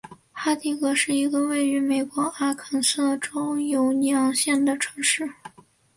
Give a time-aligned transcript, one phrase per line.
[0.31, 5.29] 哈蒂格是一个位于美国阿肯色州犹尼昂县的城市。